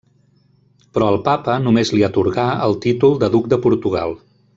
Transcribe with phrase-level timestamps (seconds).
[0.97, 4.17] Però el Papa només li atorgà el títol de duc de Portugal.